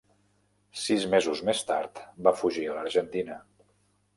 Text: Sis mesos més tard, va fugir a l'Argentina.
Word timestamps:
Sis 0.83 1.03
mesos 1.11 1.43
més 1.49 1.61
tard, 1.73 2.01
va 2.29 2.33
fugir 2.41 2.67
a 2.71 2.79
l'Argentina. 2.79 3.39